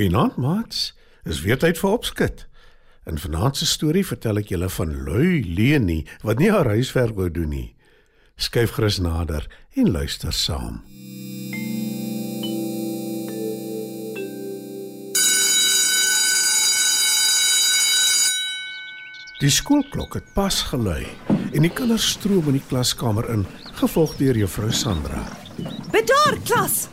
Goeienaand, 0.00 0.36
maats. 0.36 0.94
Is 1.28 1.42
weer 1.44 1.58
tyd 1.60 1.76
vir 1.76 1.90
opskud. 1.92 2.46
In 3.04 3.18
vanaand 3.20 3.58
se 3.60 3.66
storie 3.68 4.04
vertel 4.08 4.40
ek 4.40 4.48
julle 4.48 4.70
van 4.72 4.94
lui 5.04 5.42
Leni 5.44 5.98
wat 6.24 6.40
nie 6.40 6.48
haar 6.48 6.70
huiswerk 6.72 7.18
wou 7.18 7.26
doen 7.28 7.52
nie. 7.52 7.66
Skyf 8.40 8.72
gerus 8.78 8.96
nader 9.04 9.44
en 9.76 9.90
luister 9.92 10.32
saam. 10.32 10.78
Die 19.44 19.52
skoolklok 19.52 20.16
het 20.16 20.32
pas 20.32 20.62
gelui 20.72 21.04
en 21.28 21.68
die 21.68 21.74
kinders 21.76 22.08
stroom 22.14 22.48
in 22.48 22.56
die 22.56 22.66
klaskamer 22.72 23.28
in, 23.36 23.44
gevolg 23.84 24.16
deur 24.16 24.40
juffrou 24.46 24.72
Sandra. 24.72 25.26
Bedaar 25.92 26.40
klas. 26.48 26.86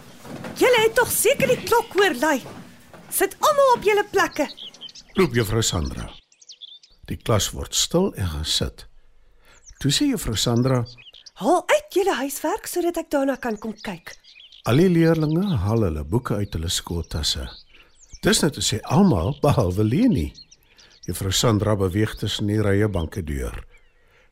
Julle 0.60 0.84
het 0.90 1.00
tog 1.00 1.08
seker 1.08 1.56
die 1.56 1.62
klok 1.64 1.96
hoor 1.96 2.20
lui. 2.20 2.57
Sit 3.10 3.38
almal 3.40 3.70
op 3.76 3.84
julle 3.88 4.04
plekke. 4.12 4.46
Roep 5.16 5.36
juffrou 5.36 5.62
Sandra. 5.64 6.10
Die 7.08 7.16
klas 7.18 7.50
word 7.56 7.76
stil 7.76 8.12
en 8.20 8.28
gaan 8.34 8.46
sit. 8.46 8.84
Toe 9.80 9.92
sê 9.94 10.10
juffrou 10.10 10.36
Sandra: 10.36 10.82
Haal 11.40 11.64
uit 11.72 11.96
julle 11.96 12.16
huiswerk 12.20 12.68
sodat 12.68 13.00
ek 13.00 13.12
daarna 13.14 13.38
kan 13.40 13.58
kom 13.58 13.74
kyk. 13.74 14.16
"Al 14.68 14.78
die 14.84 14.90
leerdlinge 14.90 15.58
haal 15.64 15.86
hulle 15.88 16.04
boeke 16.04 16.36
uit 16.36 16.54
hulle 16.54 16.70
skooltasse." 16.70 17.48
Dis 18.24 18.42
net 18.42 18.54
te 18.54 18.62
sê 18.62 18.82
almal 18.84 19.38
behalwe 19.42 19.84
Leni. 19.84 20.34
Juffrou 21.08 21.32
Sandra 21.32 21.76
beweeg 21.76 22.16
tussen 22.20 22.48
die 22.48 22.62
rye 22.62 22.88
banke 22.90 23.24
deur. 23.24 23.64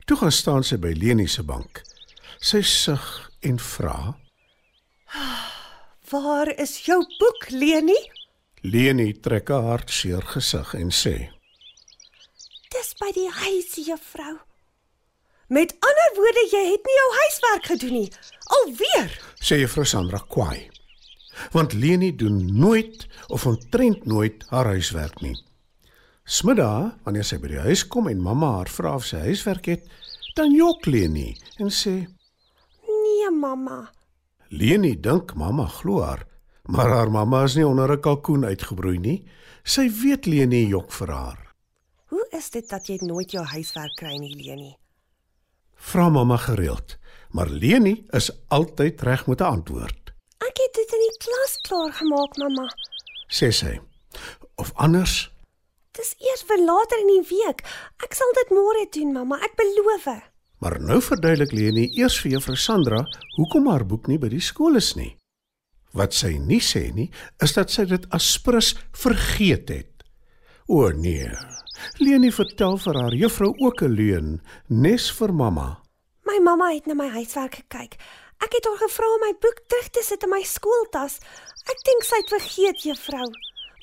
Toe 0.05 0.17
gaan 0.17 0.31
staan 0.31 0.63
sy 0.63 0.77
by 0.77 0.91
Leni 0.91 1.27
se 1.27 1.43
bank. 1.43 1.81
Sy 2.41 2.61
sug 2.61 3.31
en 3.41 3.57
vra: 3.57 4.17
Waar 6.11 6.51
is 6.59 6.85
jou 6.85 6.99
boek, 7.19 7.49
Leni? 7.49 7.97
Leni 8.71 9.13
trek 9.21 9.49
'n 9.49 9.65
hartseer 9.69 10.23
gesig 10.33 10.73
en 10.73 10.89
sê: 10.89 11.15
Dis 12.73 12.89
by 12.99 13.11
die 13.13 13.29
huis, 13.29 13.75
juffrou. 13.87 14.39
Met 15.47 15.75
ander 15.89 16.09
woorde, 16.17 16.43
jy 16.49 16.63
het 16.71 16.87
nie 16.87 16.97
jou 16.99 17.09
huiswerk 17.19 17.65
gedoen 17.65 17.93
nie. 17.93 18.11
Alweer. 18.57 19.11
sê 19.37 19.59
juffrou 19.61 19.85
Sandra 19.85 20.17
kwaai. 20.17 20.69
Want 21.51 21.73
Leni 21.73 22.15
doen 22.15 22.57
nooit 22.59 23.07
of 23.27 23.45
omtrent 23.45 24.05
nooit 24.05 24.43
haar 24.49 24.65
huiswerk 24.65 25.21
nie. 25.21 25.37
Smiddag, 26.23 26.97
wanneer 27.03 27.23
sy 27.23 27.37
by 27.37 27.47
die 27.47 27.65
huis 27.69 27.87
kom 27.87 28.07
en 28.07 28.21
mamma 28.21 28.55
haar 28.57 28.69
vra 28.69 28.95
of 28.95 29.05
sy 29.05 29.17
huiswerk 29.17 29.65
het, 29.65 29.83
dan 30.35 30.51
jok 30.51 30.85
Leni 30.85 31.37
en 31.59 31.69
sê: 31.69 32.07
Nee, 32.87 33.29
mamma. 33.29 33.91
Leni 34.49 34.95
dink 34.99 35.35
mamma 35.35 35.67
glo 35.67 36.01
haar, 36.01 36.25
maar 36.67 36.89
haar 36.89 37.11
mamma 37.11 37.43
is 37.43 37.55
nie 37.55 37.67
onder 37.67 37.91
'n 37.91 37.99
kalkoen 38.01 38.45
uitgebroei 38.45 38.97
nie. 38.99 39.25
Sy 39.63 39.89
weet 39.89 40.25
Leni 40.25 40.67
jok 40.67 40.91
vir 40.91 41.07
haar. 41.11 41.39
Hoe 42.09 42.27
is 42.31 42.49
dit 42.49 42.69
dat 42.69 42.87
jy 42.87 42.97
nooit 43.01 43.31
jou 43.31 43.43
huiswerk 43.45 43.95
kry 43.95 44.17
nie, 44.17 44.35
Leni? 44.35 44.75
Vra 45.75 46.09
mamma 46.09 46.37
gereeld, 46.37 46.97
maar 47.31 47.49
Leni 47.49 48.05
is 48.11 48.31
altyd 48.47 49.01
reg 49.01 49.27
met 49.27 49.39
'n 49.41 49.43
antwoord, 49.43 50.13
Ek 50.39 50.57
het 50.57 50.73
dit 50.73 50.91
in 50.93 50.99
die 50.99 51.17
klas 51.17 51.57
klaar 51.61 51.91
gemaak, 51.93 52.37
mamma. 52.37 52.67
sê 53.29 53.51
sy. 53.51 53.79
Of 54.55 54.71
anders, 54.75 55.31
Dis 55.91 56.15
eers 56.19 56.43
vir 56.43 56.57
later 56.65 56.99
in 56.99 57.07
die 57.07 57.29
week. 57.29 57.61
Ek 58.03 58.13
sal 58.13 58.27
dit 58.33 58.49
môre 58.49 58.87
doen, 58.91 59.13
mamma. 59.13 59.37
Ek 59.41 59.55
beloof. 59.55 60.21
maar 60.59 60.79
nou 60.81 61.01
verduidelik 61.01 61.51
Leni 61.51 61.89
eers 61.99 62.19
vir 62.21 62.31
juffrou 62.31 62.55
Sandra 62.55 63.05
hoekom 63.37 63.67
haar 63.67 63.85
boek 63.85 64.07
nie 64.07 64.17
by 64.17 64.27
die 64.29 64.39
skool 64.41 64.75
is 64.75 64.95
nie. 64.95 65.15
Wat 65.95 66.13
sy 66.13 66.35
nie 66.37 66.59
sê 66.59 66.89
nie, 66.93 67.07
is 67.43 67.55
dat 67.55 67.71
sy 67.71 67.85
dit 67.87 68.07
aspres 68.15 68.73
vergeet 68.91 69.71
het. 69.71 70.03
O 70.67 70.89
nee. 70.91 71.29
Leni 72.01 72.31
vertel 72.33 72.77
vir 72.81 72.99
haar 72.99 73.15
juffrou 73.15 73.53
ook 73.57 73.81
'n 73.81 73.95
leuen, 73.95 74.41
nes 74.69 75.11
vir 75.11 75.33
mamma. 75.33 75.81
My 76.25 76.39
mamma 76.39 76.73
het 76.73 76.87
na 76.87 76.93
my 76.93 77.09
huiswerk 77.09 77.55
gekyk. 77.55 77.95
Ek 78.43 78.51
het 78.53 78.65
haar 78.65 78.77
gevra 78.77 79.07
om 79.13 79.21
my 79.21 79.33
boek 79.39 79.59
terug 79.67 79.89
te 79.89 80.03
sit 80.03 80.23
in 80.23 80.29
my 80.29 80.43
skooltas. 80.43 81.19
Ek 81.69 81.79
dink 81.87 82.03
sy 82.03 82.15
het 82.15 82.29
vergeet, 82.29 82.83
juffrou. 82.83 83.29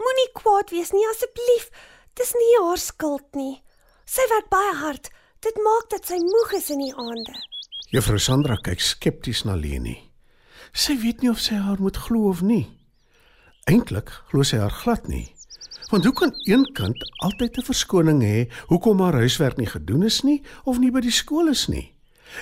Moenie 0.02 0.30
kwaad 0.34 0.70
wees 0.70 0.92
nie 0.92 1.06
asseblief. 1.10 1.70
Dis 2.14 2.34
nie 2.34 2.52
haar 2.60 2.78
skuld 2.78 3.28
nie. 3.34 3.62
Sy 4.04 4.22
werk 4.28 4.48
baie 4.50 4.74
hard. 4.74 5.10
Dit 5.40 5.56
maak 5.56 5.88
dat 5.90 6.06
sy 6.06 6.18
moeg 6.18 6.52
is 6.52 6.70
in 6.70 6.78
die 6.78 6.94
aande. 6.94 7.34
Juffrou 7.90 8.18
Sandra 8.18 8.56
kyk 8.56 8.80
skepties 8.80 9.44
na 9.44 9.54
Leni. 9.54 10.11
Sy 10.72 10.96
weet 11.02 11.22
nie 11.22 11.30
of 11.30 11.40
sy 11.40 11.54
haar 11.54 11.80
moet 11.80 11.96
glo 11.96 12.28
of 12.28 12.42
nie. 12.42 12.66
Eintlik 13.70 14.10
glo 14.30 14.42
sy 14.42 14.58
haar 14.62 14.74
glad 14.82 15.08
nie. 15.08 15.34
Want 15.92 16.04
hoe 16.04 16.14
kan 16.16 16.32
een 16.48 16.64
kind 16.72 16.96
altyd 17.22 17.58
'n 17.58 17.68
verskoning 17.68 18.22
hê 18.22 18.48
hoekom 18.66 19.00
haar 19.00 19.20
huiswerk 19.20 19.56
nie 19.56 19.66
gedoen 19.66 20.02
is 20.02 20.22
nie 20.22 20.42
of 20.64 20.78
nie 20.78 20.90
by 20.90 21.00
die 21.00 21.10
skool 21.10 21.48
is 21.48 21.66
nie? 21.68 21.92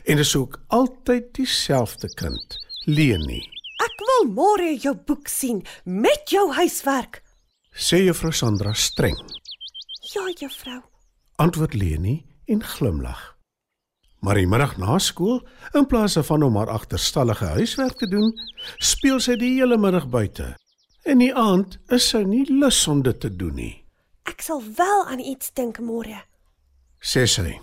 En 0.04 0.16
dis 0.16 0.36
ook 0.36 0.60
altyd 0.66 1.34
dieselfde 1.34 2.08
kind, 2.14 2.58
Leni. 2.86 3.42
Ek 3.82 3.96
wil 3.98 4.32
môre 4.32 4.78
jou 4.78 4.94
boek 4.94 5.28
sien 5.28 5.64
met 5.84 6.30
jou 6.30 6.52
huiswerk. 6.52 7.22
Sê 7.74 8.04
juffrou 8.04 8.32
Sandra 8.32 8.72
streng. 8.72 9.18
Ja, 10.14 10.26
juffrou. 10.38 10.82
Antwoord 11.36 11.74
Leni 11.74 12.26
en 12.46 12.62
glimlag. 12.62 13.39
Maar 14.20 14.34
die 14.36 14.46
middag 14.46 14.76
na 14.76 14.98
skool, 15.00 15.40
in 15.72 15.86
plaas 15.88 16.14
daarvan 16.18 16.42
om 16.42 16.56
haar 16.60 16.68
agterstallige 16.68 17.44
huiswerk 17.56 17.96
te 17.98 18.08
doen, 18.08 18.32
speel 18.78 19.20
sy 19.20 19.36
die 19.40 19.54
hele 19.56 19.78
middag 19.80 20.08
buite. 20.12 20.54
En 21.08 21.18
die 21.22 21.32
aand 21.34 21.78
is 21.88 22.10
sy 22.12 22.20
nie 22.28 22.44
lus 22.50 22.82
om 22.88 23.00
dit 23.02 23.20
te 23.20 23.30
doen 23.36 23.54
nie, 23.56 23.76
Ek 24.28 24.42
sal 24.44 24.60
wel 24.76 25.00
aan 25.10 25.18
iets 25.18 25.50
dink 25.56 25.78
môre. 25.80 26.20
sê 27.00 27.24
sy. 27.26 27.58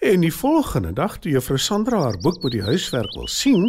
En 0.00 0.20
die 0.22 0.32
volgende 0.34 0.92
dag 0.92 1.18
toe 1.18 1.32
juffrou 1.32 1.58
Sandra 1.58 1.98
haar 2.00 2.16
boek 2.22 2.40
by 2.42 2.50
die 2.50 2.62
huiswerk 2.62 3.12
wil 3.14 3.26
sien, 3.28 3.66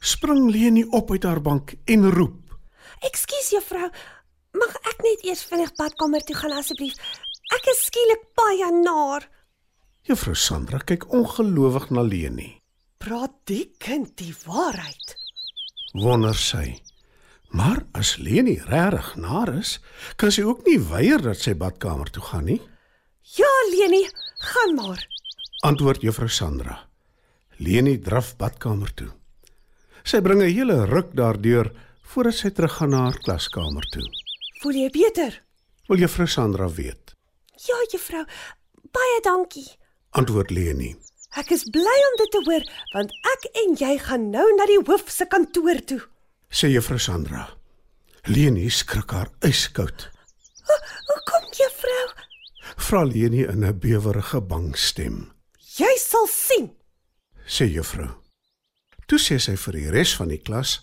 spring 0.00 0.50
Leni 0.50 0.84
op 0.90 1.10
uit 1.10 1.24
haar 1.24 1.40
bank 1.42 1.74
en 1.86 2.10
roep: 2.10 2.54
Ekskuus 3.02 3.50
juffrou, 3.50 3.90
mag 4.54 4.74
ek 4.90 5.02
net 5.02 5.24
eers 5.26 5.44
vinnig 5.44 5.74
badkamer 5.78 6.20
toe 6.26 6.36
gaan 6.36 6.52
asseblief? 6.58 6.94
Ek 7.54 7.66
is 7.74 7.84
skielik 7.86 8.22
baie 8.38 8.70
naar. 8.82 9.28
Juffrou 10.08 10.34
Sandra 10.34 10.80
kyk 10.82 11.04
ongelowig 11.14 11.90
na 11.94 12.02
Leni. 12.02 12.48
Praat 13.02 13.34
die 13.50 13.68
kind 13.82 14.10
die 14.18 14.32
waarheid? 14.46 15.14
Wonder 15.94 16.34
sy. 16.38 16.80
Maar 17.52 17.82
as 17.98 18.16
Leni 18.18 18.56
regtig 18.66 19.12
naar 19.20 19.52
is, 19.60 19.76
kan 20.16 20.32
sy 20.32 20.42
ook 20.48 20.64
nie 20.66 20.78
weier 20.88 21.22
dat 21.22 21.38
sy 21.42 21.54
badkamer 21.58 22.10
toe 22.10 22.22
gaan 22.30 22.48
nie. 22.48 22.60
Ja, 23.38 23.50
Leni, 23.70 24.02
gaan 24.52 24.74
maar. 24.78 25.06
antwoord 25.62 26.02
juffrou 26.02 26.26
Sandra. 26.28 26.74
Leni 27.62 27.98
draf 28.02 28.32
badkamer 28.36 28.90
toe. 28.98 29.10
Sy 30.02 30.18
bring 30.20 30.42
'n 30.42 30.50
hele 30.50 30.86
ruk 30.86 31.14
daardeur 31.14 31.70
voordat 32.02 32.34
sy 32.34 32.50
teruggaan 32.50 32.90
na 32.90 33.02
haar 33.04 33.18
klaskamer 33.22 33.86
toe. 33.92 34.02
Voel 34.62 34.72
jy 34.74 34.90
beter? 34.90 35.42
Wil 35.88 35.98
juffrou 35.98 36.26
Sandra 36.26 36.66
weet? 36.68 37.14
Ja, 37.68 37.76
juffrou. 37.92 38.24
Baie 38.90 39.20
dankie. 39.22 39.68
Antwoord 40.12 40.50
Leni. 40.52 40.90
Ek 41.40 41.48
is 41.54 41.62
bly 41.72 41.98
om 42.08 42.16
dit 42.20 42.32
te 42.34 42.40
hoor 42.44 42.64
want 42.92 43.12
ek 43.30 43.46
en 43.62 43.76
jy 43.80 43.94
gaan 44.04 44.26
nou 44.34 44.44
na 44.58 44.66
die 44.68 44.80
hoof 44.84 45.08
se 45.08 45.24
kantoor 45.24 45.80
toe. 45.88 46.00
Sê 46.52 46.68
juffrou 46.68 47.00
Sandra. 47.00 47.46
Leni 48.28 48.68
skrik 48.68 49.14
haar 49.16 49.30
yskoud. 49.48 50.04
Hoekom, 50.68 51.48
juffrou? 51.56 52.04
Vra 52.76 53.02
Leni 53.08 53.46
in 53.48 53.64
'n 53.64 53.78
bewerige 53.80 54.40
bang 54.40 54.76
stem. 54.76 55.32
Jy 55.78 55.96
sal 55.96 56.28
sien. 56.28 56.68
Sê 57.48 57.64
juffrou. 57.72 58.12
Toe 59.06 59.18
sê 59.18 59.40
sy 59.40 59.56
vir 59.56 59.72
die 59.72 59.90
res 59.90 60.14
van 60.16 60.28
die 60.28 60.42
klas: 60.44 60.80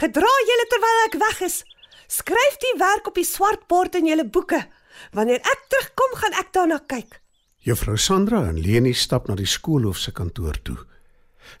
Gedra 0.00 0.32
julle 0.48 0.66
terwyl 0.68 1.04
ek 1.06 1.20
weg 1.20 1.40
is. 1.42 1.64
Skryf 2.08 2.56
die 2.60 2.78
werk 2.78 3.06
op 3.06 3.14
die 3.14 3.24
swart 3.24 3.68
bord 3.68 3.94
in 3.94 4.06
julle 4.06 4.24
boeke. 4.24 4.64
Wanneer 5.12 5.40
ek 5.40 5.60
terugkom, 5.68 6.16
gaan 6.16 6.32
ek 6.32 6.52
daarna 6.52 6.78
kyk. 6.78 7.20
Juffrou 7.62 7.96
Sandra 7.96 8.40
en 8.48 8.56
Leni 8.58 8.90
stap 8.90 9.28
na 9.30 9.36
die 9.38 9.46
skoolhoof 9.46 10.00
se 10.02 10.10
kantoor 10.10 10.56
toe. 10.66 10.78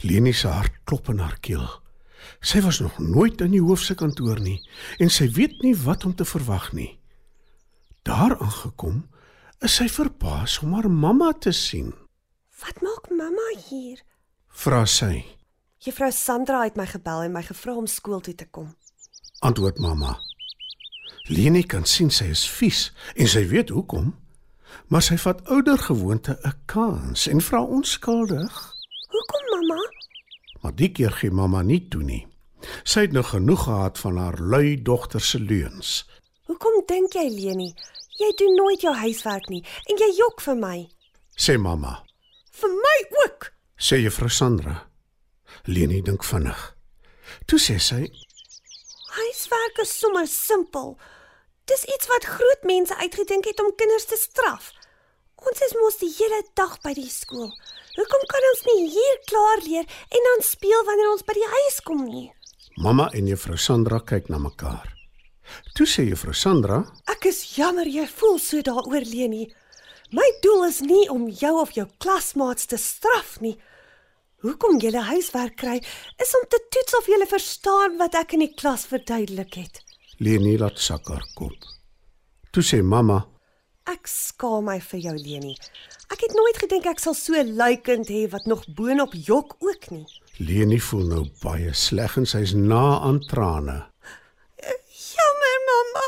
Leni 0.02 0.32
se 0.34 0.50
hart 0.50 0.80
klop 0.82 1.12
in 1.12 1.20
haar 1.22 1.36
keel. 1.38 1.68
Sy 2.42 2.58
was 2.64 2.80
nog 2.82 2.98
nooit 2.98 3.38
in 3.44 3.52
die 3.54 3.62
hoof 3.62 3.84
se 3.86 3.94
kantoor 3.94 4.40
nie 4.42 4.58
en 4.98 5.12
sy 5.14 5.28
weet 5.30 5.62
nie 5.62 5.76
wat 5.78 6.02
om 6.08 6.14
te 6.18 6.26
verwag 6.26 6.72
nie. 6.74 6.88
Daar 8.02 8.34
aangekom, 8.34 9.04
is 9.62 9.76
sy 9.78 9.86
verbaas 9.94 10.56
om 10.66 10.74
haar 10.74 10.88
mamma 10.90 11.30
te 11.38 11.52
sien. 11.54 11.92
Wat 12.62 12.82
maak 12.82 13.06
mamma 13.14 13.46
hier? 13.68 14.02
Vra 14.50 14.82
sy. 14.90 15.22
Juffrou 15.82 16.10
Sandra 16.14 16.64
het 16.66 16.78
my 16.78 16.86
gebel 16.90 17.28
en 17.28 17.36
my 17.36 17.44
gevra 17.46 17.76
om 17.78 17.86
skool 17.86 18.22
toe 18.26 18.34
te 18.34 18.48
kom. 18.50 18.72
Antwoord 19.46 19.78
mamma. 19.78 20.16
Leni 21.30 21.62
kan 21.62 21.86
sien 21.86 22.10
sy 22.10 22.32
is 22.34 22.42
vies 22.58 22.88
en 23.14 23.30
sy 23.30 23.46
weet 23.54 23.70
hoekom. 23.70 24.10
Maar 24.88 25.02
sy 25.02 25.16
vat 25.16 25.40
ouer 25.48 25.78
gewoonte 25.78 26.38
'n 26.42 26.54
kans 26.66 27.26
en 27.26 27.40
vra 27.40 27.62
onskuldig. 27.62 28.74
Hoekom 29.08 29.44
mamma? 29.50 29.82
Maar 30.60 30.74
die 30.74 30.92
keer 30.92 31.10
gee 31.10 31.30
mamma 31.30 31.62
nie 31.62 31.88
toe 31.88 32.02
nie. 32.02 32.26
Sy 32.84 33.00
het 33.00 33.12
nou 33.12 33.24
genoeg 33.24 33.62
gehad 33.62 33.98
van 33.98 34.16
haar 34.16 34.38
lui 34.40 34.82
dogter 34.82 35.20
se 35.20 35.40
leuns. 35.40 36.08
Hoekom 36.46 36.82
dink 36.86 37.12
jy 37.12 37.28
Leni? 37.28 37.74
Jy 38.18 38.32
doen 38.36 38.54
nooit 38.54 38.80
jou 38.80 38.94
huiswerk 38.94 39.48
nie 39.48 39.64
en 39.88 39.96
jy 39.96 40.10
jok 40.16 40.40
vir 40.40 40.56
my. 40.56 40.78
Sê 41.36 41.56
mamma. 41.58 42.02
Vir 42.52 42.68
my 42.68 42.98
ook. 43.24 43.52
Sê 43.78 43.98
juffrou 44.02 44.30
Sandra. 44.30 44.76
Leni 45.64 46.02
dink 46.02 46.24
vinnig. 46.24 46.60
Toe 47.46 47.58
sê 47.58 47.78
sy: 47.80 48.04
Huiswerk 49.16 49.82
is 49.82 49.98
sommer 49.98 50.26
simpel. 50.26 50.98
Dis 51.72 51.84
iets 51.88 52.08
wat 52.10 52.24
groot 52.28 52.64
mense 52.68 52.96
uitgedink 52.96 53.46
het 53.48 53.60
om 53.60 53.70
kinders 53.80 54.04
te 54.04 54.16
straf. 54.20 54.72
Ons 55.40 55.60
is 55.64 55.72
mos 55.80 55.96
die 56.02 56.10
hele 56.12 56.40
dag 56.58 56.74
by 56.84 56.92
die 56.96 57.08
skool. 57.08 57.48
Hoekom 57.96 58.24
kan 58.28 58.46
ons 58.48 58.62
nie 58.68 58.90
hier 58.92 59.20
klaar 59.30 59.62
leer 59.64 59.86
en 60.16 60.26
dan 60.28 60.44
speel 60.44 60.84
wanneer 60.88 61.12
ons 61.12 61.24
by 61.28 61.36
die 61.38 61.48
huis 61.54 61.78
kom 61.86 62.02
nie? 62.04 62.28
Mamma 62.76 63.08
en 63.16 63.30
juffrou 63.30 63.56
Sandra 63.56 64.00
kyk 64.12 64.28
na 64.32 64.40
mekaar. 64.42 64.90
Toe 65.76 65.86
sê 65.88 66.04
juffrou 66.08 66.34
Sandra: 66.36 66.82
Ek 67.14 67.24
is 67.30 67.40
jammer 67.56 67.88
jy 67.88 68.04
voel 68.18 68.38
so 68.42 68.60
daaroor 68.68 69.08
Leni. 69.08 69.46
My 70.12 70.28
doel 70.44 70.66
is 70.68 70.82
nie 70.84 71.06
om 71.14 71.28
jou 71.28 71.54
of 71.62 71.72
jou 71.78 71.86
klasmaats 72.04 72.68
te 72.68 72.76
straf 72.80 73.38
nie. 73.40 73.56
Hoekom 74.44 74.76
jy 74.82 74.92
huiswerk 74.92 75.56
kry 75.64 75.78
is 76.20 76.36
om 76.36 76.44
te 76.52 76.60
toets 76.68 76.98
of 77.00 77.08
jy 77.08 77.30
verstaan 77.32 77.96
wat 78.02 78.18
ek 78.18 78.36
in 78.36 78.44
die 78.44 78.52
klas 78.52 78.84
verduidelik 78.92 79.56
het. 79.62 79.82
Leni 80.18 80.58
laat 80.58 80.78
sak 80.78 81.08
haar 81.08 81.24
kop. 81.34 81.56
Toe 82.52 82.62
sê 82.62 82.82
mamma: 82.84 83.22
Ek 83.88 84.06
skaam 84.06 84.68
my 84.68 84.78
vir 84.80 85.00
jou 85.06 85.14
Leni. 85.16 85.54
Ek 86.12 86.20
het 86.20 86.34
nooit 86.36 86.58
gedink 86.60 86.86
ek 86.86 87.00
sal 87.00 87.16
so 87.16 87.32
luikend 87.32 88.10
hê 88.12 88.26
wat 88.30 88.44
nog 88.46 88.66
boonop 88.76 89.14
jok 89.16 89.56
ook 89.64 89.88
nie. 89.90 90.04
Leni 90.38 90.78
voel 90.80 91.06
nou 91.14 91.22
baie 91.40 91.72
sleg 91.72 92.18
en 92.20 92.28
sy's 92.28 92.52
na 92.52 93.00
aan 93.00 93.22
trane. 93.30 93.78
Jammer 95.16 95.58
mamma. 95.68 96.06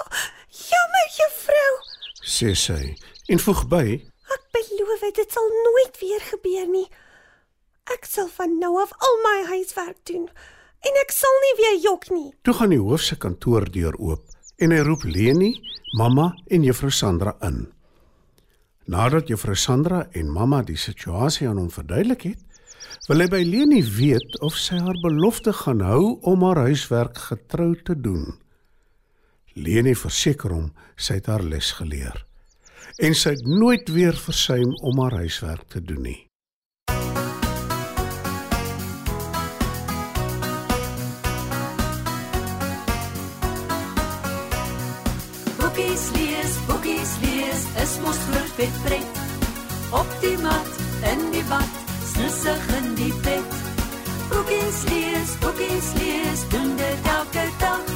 Jammer 0.52 1.06
juffrou. 1.16 1.72
Sê 2.20 2.52
sy 2.52 2.94
en 3.32 3.40
voeg 3.46 3.64
by: 3.72 3.86
Ek 4.36 4.44
beloof 4.52 5.08
dit 5.16 5.38
sal 5.38 5.48
nooit 5.64 6.02
weer 6.02 6.28
gebeur 6.32 6.68
nie. 6.68 6.88
Ek 7.92 8.04
sal 8.08 8.28
van 8.36 8.58
nou 8.60 8.76
af 8.80 8.92
al 9.08 9.22
my 9.24 9.38
huiswerk 9.54 10.04
doen 10.08 10.28
en 10.88 11.00
ek 11.02 11.14
sal 11.14 11.36
nie 11.44 11.54
weer 11.60 11.78
jok 11.84 12.08
nie. 12.12 12.30
Toe 12.44 12.54
gaan 12.58 12.74
die 12.74 12.80
hoof 12.82 13.04
se 13.04 13.18
kantoordeur 13.20 13.96
oop 13.98 14.24
en 14.62 14.72
hy 14.74 14.80
roep 14.86 15.04
Leni, 15.08 15.52
mamma 15.98 16.30
en 16.52 16.66
juffrou 16.66 16.92
Sandra 16.94 17.34
in. 17.46 17.64
Nadat 18.90 19.30
juffrou 19.32 19.56
Sandra 19.58 20.04
en 20.12 20.30
mamma 20.30 20.62
die 20.62 20.78
situasie 20.78 21.48
aan 21.48 21.58
hom 21.58 21.70
verduidelik 21.72 22.28
het, 22.28 22.42
wil 23.08 23.24
hy 23.24 23.28
by 23.32 23.40
Leni 23.44 23.80
weet 23.96 24.38
of 24.44 24.56
sy 24.60 24.78
haar 24.80 25.00
belofte 25.02 25.52
gaan 25.64 25.82
hou 25.84 26.18
om 26.30 26.44
haar 26.46 26.64
huiswerk 26.68 27.18
getrou 27.30 27.72
te 27.82 27.96
doen. 27.96 28.36
Leni 29.54 29.94
verseker 29.98 30.54
hom 30.54 30.70
sy 30.96 31.18
het 31.18 31.28
haar 31.30 31.44
les 31.46 31.72
geleer 31.78 32.24
en 33.02 33.14
sy 33.18 33.32
het 33.34 33.46
nooit 33.46 33.88
weer 33.90 34.14
versuim 34.14 34.70
om 34.86 35.00
haar 35.02 35.18
huiswerk 35.24 35.66
te 35.72 35.80
doen 35.82 36.02
nie. 36.06 36.20
Is 47.84 47.98
mos 48.00 48.18
groot 48.28 48.52
vet 48.56 48.76
pret. 48.84 49.18
Op 49.92 50.08
die 50.20 50.36
mat, 50.38 50.70
in 51.12 51.22
die 51.34 51.44
bad, 51.48 51.72
snussig 52.12 52.68
in 52.78 52.94
die 52.96 53.12
bed. 53.26 53.56
Boekies 54.30 54.78
lees, 54.88 55.32
boekies 55.42 55.88
lees, 55.98 56.44
doen 56.52 56.70
dit 56.80 57.08
elke 57.16 57.44
dag. 57.60 57.90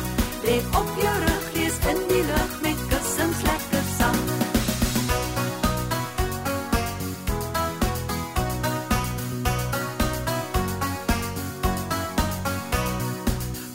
Lê 0.44 0.56
op 0.80 0.90
jou 1.02 1.14
rug, 1.24 1.46
lees 1.56 1.78
in 1.92 2.02
die 2.10 2.24
lug 2.30 2.52
met 2.64 2.82
kussings 2.90 3.40
lekker 3.48 3.86
sang. 3.98 4.20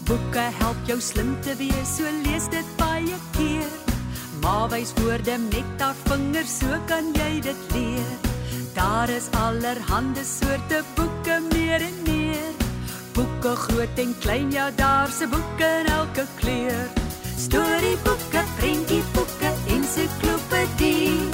Boeke 0.03 0.45
help 0.59 0.85
jou 0.91 0.99
slim 1.01 1.33
te 1.41 1.57
wees, 1.57 1.97
so 1.97 2.13
lees 2.27 2.51
dit 2.53 2.77
baie 2.77 3.17
keer. 3.39 3.82
Maar 4.43 4.69
wys 4.69 4.91
woorde 4.95 5.37
met 5.37 5.63
haar 5.77 5.95
vingers, 6.03 6.57
so 6.59 6.67
kan 6.85 7.13
jy 7.15 7.39
dit 7.39 7.71
leer. 7.71 8.11
Daar 8.73 9.09
is 9.09 9.29
allerhande 9.31 10.23
soorte 10.23 10.83
boeke 10.95 11.41
meer 11.51 11.81
en 11.81 11.99
meer. 12.03 12.51
Boeke 13.13 13.55
groot 13.55 13.97
en 14.03 14.15
klein, 14.19 14.51
ja, 14.51 14.71
daar's 14.75 15.19
'n 15.21 15.29
boek 15.29 15.59
in 15.59 15.85
elke 15.85 16.25
kleur. 16.39 16.87
Storieboeke, 17.37 18.41
prentjieboeke, 18.57 19.49
ensiklopedie. 19.67 21.29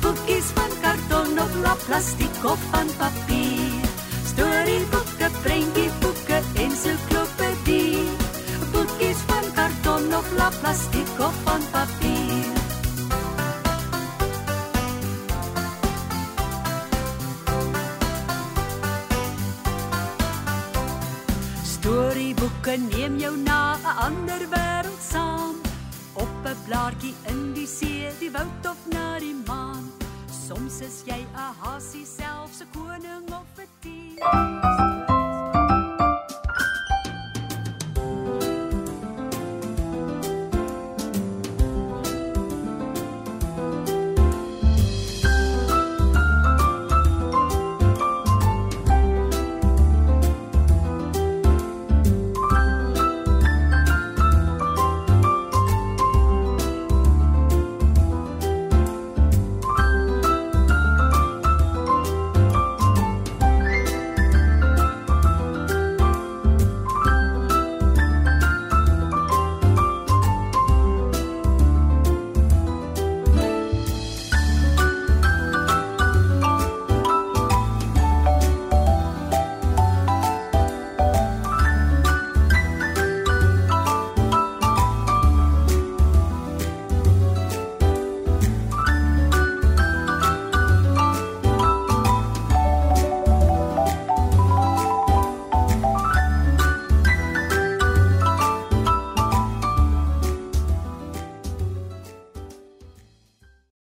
Boekies 0.00 0.48
van 0.54 0.72
karton 0.82 1.38
of 1.38 1.54
lap 1.62 1.80
plastiek 1.86 2.44
of 2.44 2.60
van 2.70 2.88
papier. 2.98 3.88
Storieboeke, 4.30 5.28
prentjieboeke, 5.42 6.07
lap 10.38 10.54
plastiek 10.60 11.18
of 11.18 11.34
van 11.44 11.62
papier. 11.70 12.46
Storieboeke 21.62 22.76
neem 22.90 23.18
jou 23.18 23.36
na 23.36 23.76
'n 23.76 23.96
ander 24.06 24.42
wêreld 24.54 25.02
saam. 25.12 25.56
Op 26.12 26.34
'n 26.44 26.56
blaartjie 26.66 27.14
in 27.32 27.52
die 27.52 27.66
see, 27.66 28.10
die 28.20 28.30
woud 28.30 28.64
of 28.72 28.80
na 28.92 29.18
die 29.18 29.36
maan. 29.46 29.84
Soms 30.46 30.80
is 30.80 31.02
jy 31.04 31.20
'n 31.34 31.54
hasie 31.62 32.06
selfs 32.06 32.60
'n 32.62 32.68
koning 32.74 33.26
of 33.40 33.50
'n 33.58 33.68
tier. 33.80 34.97